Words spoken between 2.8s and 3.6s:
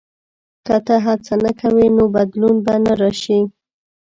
نه راشي.